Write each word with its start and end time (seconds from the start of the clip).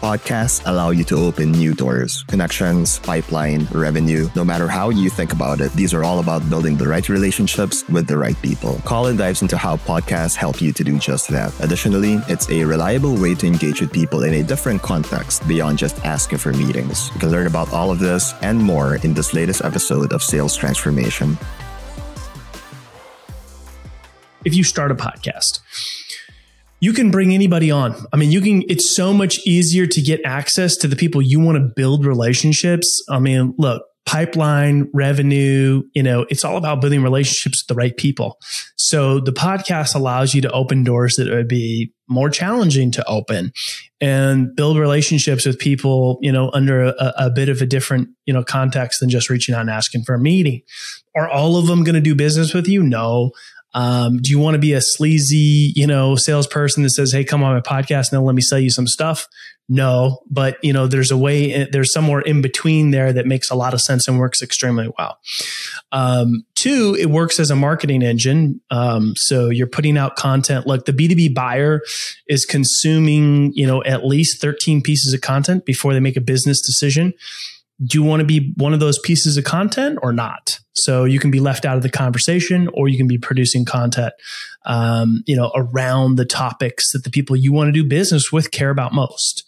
Podcasts 0.00 0.62
allow 0.64 0.92
you 0.92 1.04
to 1.04 1.16
open 1.16 1.52
new 1.52 1.74
doors, 1.74 2.24
connections, 2.26 2.98
pipeline, 3.00 3.66
revenue. 3.70 4.30
No 4.34 4.42
matter 4.42 4.66
how 4.66 4.88
you 4.88 5.10
think 5.10 5.34
about 5.34 5.60
it, 5.60 5.70
these 5.72 5.92
are 5.92 6.04
all 6.04 6.20
about 6.20 6.48
building 6.48 6.74
the 6.78 6.88
right 6.88 7.06
relationships 7.10 7.86
with 7.86 8.06
the 8.06 8.16
right 8.16 8.40
people. 8.40 8.80
Collin 8.86 9.18
dives 9.18 9.42
into 9.42 9.58
how 9.58 9.76
podcasts 9.76 10.34
help 10.34 10.62
you 10.62 10.72
to 10.72 10.82
do 10.82 10.98
just 10.98 11.28
that. 11.28 11.52
Additionally, 11.60 12.14
it's 12.28 12.48
a 12.48 12.64
reliable 12.64 13.20
way 13.20 13.34
to 13.34 13.46
engage 13.46 13.82
with 13.82 13.92
people 13.92 14.22
in 14.22 14.32
a 14.32 14.42
different 14.42 14.80
context 14.80 15.46
beyond 15.46 15.76
just 15.76 16.02
asking 16.02 16.38
for 16.38 16.54
meetings. 16.54 17.10
You 17.12 17.20
can 17.20 17.30
learn 17.30 17.46
about 17.46 17.70
all 17.70 17.90
of 17.90 17.98
this 17.98 18.32
and 18.40 18.58
more 18.58 18.94
in 19.04 19.12
this 19.12 19.34
latest 19.34 19.62
episode 19.62 20.14
of 20.14 20.22
Sales 20.22 20.56
Transformation. 20.56 21.36
If 24.46 24.54
you 24.54 24.64
start 24.64 24.90
a 24.90 24.94
podcast, 24.94 25.60
you 26.80 26.92
can 26.92 27.10
bring 27.10 27.32
anybody 27.34 27.70
on. 27.70 27.94
I 28.12 28.16
mean, 28.16 28.30
you 28.30 28.40
can, 28.40 28.62
it's 28.68 28.94
so 28.94 29.12
much 29.12 29.38
easier 29.46 29.86
to 29.86 30.00
get 30.00 30.20
access 30.24 30.76
to 30.78 30.88
the 30.88 30.96
people 30.96 31.22
you 31.22 31.38
want 31.38 31.56
to 31.56 31.72
build 31.76 32.06
relationships. 32.06 33.04
I 33.08 33.18
mean, 33.18 33.54
look, 33.58 33.82
pipeline, 34.06 34.90
revenue, 34.92 35.82
you 35.94 36.02
know, 36.02 36.26
it's 36.30 36.44
all 36.44 36.56
about 36.56 36.80
building 36.80 37.02
relationships 37.02 37.62
with 37.62 37.68
the 37.68 37.78
right 37.80 37.96
people. 37.96 38.38
So 38.76 39.20
the 39.20 39.32
podcast 39.32 39.94
allows 39.94 40.34
you 40.34 40.40
to 40.40 40.50
open 40.50 40.82
doors 40.82 41.16
that 41.16 41.28
would 41.28 41.46
be 41.46 41.92
more 42.08 42.28
challenging 42.28 42.90
to 42.92 43.06
open 43.06 43.52
and 44.00 44.54
build 44.56 44.78
relationships 44.78 45.46
with 45.46 45.58
people, 45.58 46.18
you 46.22 46.32
know, 46.32 46.50
under 46.52 46.86
a, 46.86 47.12
a 47.18 47.30
bit 47.30 47.48
of 47.48 47.62
a 47.62 47.66
different, 47.66 48.08
you 48.24 48.34
know, 48.34 48.42
context 48.42 48.98
than 48.98 49.10
just 49.10 49.30
reaching 49.30 49.54
out 49.54 49.60
and 49.60 49.70
asking 49.70 50.02
for 50.02 50.14
a 50.14 50.18
meeting. 50.18 50.62
Are 51.14 51.28
all 51.28 51.56
of 51.56 51.66
them 51.66 51.84
going 51.84 51.94
to 51.94 52.00
do 52.00 52.14
business 52.14 52.52
with 52.52 52.66
you? 52.66 52.82
No. 52.82 53.30
Um, 53.74 54.18
do 54.18 54.30
you 54.30 54.38
want 54.38 54.54
to 54.54 54.58
be 54.58 54.72
a 54.72 54.80
sleazy, 54.80 55.72
you 55.76 55.86
know, 55.86 56.16
salesperson 56.16 56.82
that 56.82 56.90
says, 56.90 57.12
"Hey, 57.12 57.24
come 57.24 57.42
on 57.42 57.54
my 57.54 57.60
podcast 57.60 58.12
and 58.12 58.24
let 58.24 58.34
me 58.34 58.42
sell 58.42 58.58
you 58.58 58.70
some 58.70 58.86
stuff"? 58.86 59.26
No, 59.68 60.18
but 60.28 60.58
you 60.64 60.72
know, 60.72 60.88
there's 60.88 61.12
a 61.12 61.16
way, 61.16 61.68
there's 61.70 61.92
somewhere 61.92 62.20
in 62.20 62.42
between 62.42 62.90
there 62.90 63.12
that 63.12 63.26
makes 63.26 63.50
a 63.50 63.54
lot 63.54 63.72
of 63.72 63.80
sense 63.80 64.08
and 64.08 64.18
works 64.18 64.42
extremely 64.42 64.88
well. 64.98 65.18
Um, 65.92 66.44
two, 66.56 66.96
it 66.98 67.06
works 67.06 67.38
as 67.38 67.52
a 67.52 67.56
marketing 67.56 68.02
engine. 68.02 68.60
Um, 68.72 69.14
so 69.16 69.48
you're 69.48 69.68
putting 69.68 69.96
out 69.96 70.16
content. 70.16 70.66
Like 70.66 70.86
the 70.86 70.92
B2B 70.92 71.34
buyer 71.34 71.82
is 72.26 72.44
consuming, 72.44 73.52
you 73.54 73.64
know, 73.64 73.80
at 73.84 74.04
least 74.04 74.40
13 74.40 74.82
pieces 74.82 75.14
of 75.14 75.20
content 75.20 75.64
before 75.64 75.94
they 75.94 76.00
make 76.00 76.16
a 76.16 76.20
business 76.20 76.60
decision 76.60 77.14
do 77.84 77.98
you 77.98 78.04
want 78.04 78.20
to 78.20 78.26
be 78.26 78.52
one 78.56 78.74
of 78.74 78.80
those 78.80 78.98
pieces 78.98 79.36
of 79.36 79.44
content 79.44 79.98
or 80.02 80.12
not? 80.12 80.59
So 80.82 81.04
you 81.04 81.18
can 81.18 81.30
be 81.30 81.40
left 81.40 81.64
out 81.64 81.76
of 81.76 81.82
the 81.82 81.90
conversation, 81.90 82.68
or 82.74 82.88
you 82.88 82.96
can 82.96 83.06
be 83.06 83.18
producing 83.18 83.64
content, 83.64 84.12
um, 84.64 85.22
you 85.26 85.36
know, 85.36 85.52
around 85.54 86.16
the 86.16 86.24
topics 86.24 86.92
that 86.92 87.04
the 87.04 87.10
people 87.10 87.36
you 87.36 87.52
want 87.52 87.68
to 87.68 87.72
do 87.72 87.84
business 87.84 88.32
with 88.32 88.50
care 88.50 88.70
about 88.70 88.92
most. 88.92 89.44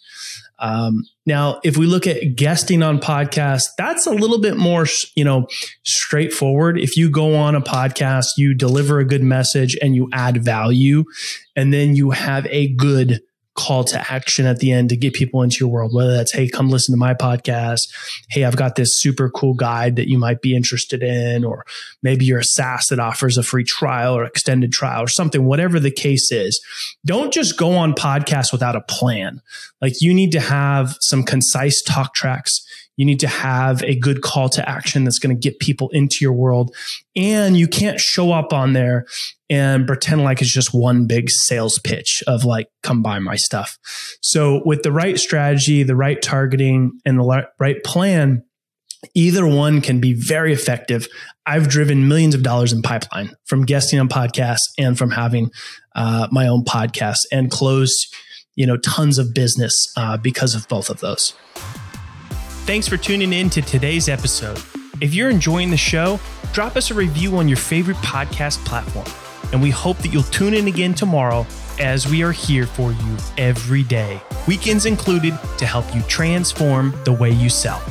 Um, 0.59 1.05
now, 1.25 1.59
if 1.63 1.77
we 1.77 1.85
look 1.85 2.07
at 2.07 2.35
guesting 2.35 2.83
on 2.83 2.99
podcasts, 2.99 3.67
that's 3.77 4.05
a 4.05 4.11
little 4.11 4.39
bit 4.39 4.55
more, 4.55 4.85
you 5.15 5.23
know, 5.23 5.47
straightforward. 5.83 6.79
If 6.79 6.95
you 6.95 7.09
go 7.09 7.35
on 7.35 7.55
a 7.55 7.61
podcast, 7.61 8.27
you 8.37 8.53
deliver 8.53 8.99
a 8.99 9.05
good 9.05 9.23
message 9.23 9.77
and 9.81 9.95
you 9.95 10.09
add 10.13 10.43
value, 10.43 11.03
and 11.55 11.73
then 11.73 11.95
you 11.95 12.11
have 12.11 12.45
a 12.47 12.69
good 12.75 13.21
call 13.55 13.83
to 13.83 14.11
action 14.11 14.45
at 14.45 14.59
the 14.59 14.71
end 14.71 14.89
to 14.89 14.97
get 14.97 15.13
people 15.13 15.41
into 15.43 15.57
your 15.59 15.69
world, 15.69 15.93
whether 15.93 16.13
that's, 16.13 16.31
Hey, 16.31 16.47
come 16.47 16.69
listen 16.69 16.93
to 16.93 16.97
my 16.97 17.13
podcast. 17.13 17.81
Hey, 18.29 18.43
I've 18.43 18.55
got 18.55 18.75
this 18.75 18.99
super 18.99 19.29
cool 19.29 19.53
guide 19.53 19.95
that 19.97 20.09
you 20.09 20.17
might 20.17 20.41
be 20.41 20.55
interested 20.55 21.03
in, 21.03 21.43
or 21.43 21.65
maybe 22.01 22.25
you're 22.25 22.39
a 22.39 22.43
SaaS 22.43 22.87
that 22.87 22.99
offers 22.99 23.37
a 23.37 23.43
free 23.43 23.63
trial 23.63 24.15
or 24.15 24.23
extended 24.23 24.71
trial 24.71 25.03
or 25.03 25.07
something, 25.07 25.45
whatever 25.45 25.79
the 25.79 25.91
case 25.91 26.31
is. 26.31 26.59
Don't 27.05 27.33
just 27.33 27.57
go 27.57 27.73
on 27.73 27.93
podcasts 27.93 28.51
without 28.51 28.75
a 28.75 28.81
plan. 28.81 29.41
Like 29.81 30.01
you 30.01 30.13
need 30.13 30.31
to 30.31 30.39
have 30.39 30.95
some 30.99 31.23
concise 31.23 31.81
talk 31.81 32.13
tracks 32.15 32.65
you 32.95 33.05
need 33.05 33.19
to 33.21 33.27
have 33.27 33.81
a 33.83 33.95
good 33.95 34.21
call 34.21 34.49
to 34.49 34.67
action 34.69 35.03
that's 35.03 35.19
going 35.19 35.35
to 35.35 35.39
get 35.39 35.59
people 35.59 35.89
into 35.89 36.17
your 36.21 36.33
world. 36.33 36.75
And 37.15 37.57
you 37.57 37.67
can't 37.67 37.99
show 37.99 38.31
up 38.31 38.53
on 38.53 38.73
there 38.73 39.05
and 39.49 39.87
pretend 39.87 40.23
like 40.23 40.41
it's 40.41 40.53
just 40.53 40.73
one 40.73 41.05
big 41.07 41.29
sales 41.29 41.79
pitch 41.79 42.23
of 42.27 42.45
like, 42.45 42.67
come 42.81 43.01
buy 43.01 43.19
my 43.19 43.35
stuff. 43.35 43.77
So 44.21 44.61
with 44.65 44.83
the 44.83 44.91
right 44.91 45.17
strategy, 45.17 45.83
the 45.83 45.95
right 45.95 46.21
targeting 46.21 46.99
and 47.05 47.19
the 47.19 47.47
right 47.59 47.83
plan, 47.83 48.43
either 49.13 49.45
one 49.45 49.81
can 49.81 49.99
be 49.99 50.13
very 50.13 50.53
effective. 50.53 51.07
I've 51.45 51.67
driven 51.67 52.07
millions 52.07 52.35
of 52.35 52.43
dollars 52.43 52.71
in 52.71 52.81
pipeline 52.81 53.35
from 53.45 53.65
guesting 53.65 53.99
on 53.99 54.07
podcasts 54.07 54.71
and 54.77 54.97
from 54.97 55.11
having 55.11 55.51
uh, 55.95 56.27
my 56.31 56.47
own 56.47 56.63
podcast 56.63 57.19
and 57.31 57.51
closed, 57.51 58.15
you 58.55 58.65
know, 58.65 58.77
tons 58.77 59.17
of 59.17 59.33
business 59.33 59.91
uh, 59.97 60.17
because 60.17 60.55
of 60.55 60.67
both 60.67 60.89
of 60.89 60.99
those. 60.99 61.33
Thanks 62.65 62.87
for 62.87 62.95
tuning 62.95 63.33
in 63.33 63.49
to 63.49 63.61
today's 63.61 64.07
episode. 64.07 64.57
If 65.01 65.13
you're 65.13 65.29
enjoying 65.29 65.69
the 65.69 65.75
show, 65.75 66.17
drop 66.53 66.77
us 66.77 66.91
a 66.91 66.93
review 66.93 67.35
on 67.35 67.49
your 67.49 67.57
favorite 67.57 67.97
podcast 67.97 68.63
platform. 68.63 69.05
And 69.51 69.61
we 69.61 69.69
hope 69.69 69.97
that 69.97 70.13
you'll 70.13 70.23
tune 70.23 70.53
in 70.53 70.67
again 70.67 70.93
tomorrow 70.93 71.45
as 71.77 72.07
we 72.07 72.23
are 72.23 72.31
here 72.31 72.65
for 72.65 72.93
you 72.93 73.17
every 73.37 73.83
day, 73.83 74.21
weekends 74.47 74.85
included, 74.85 75.37
to 75.57 75.65
help 75.65 75.93
you 75.93 76.01
transform 76.03 76.97
the 77.03 77.11
way 77.11 77.31
you 77.31 77.49
sell. 77.49 77.83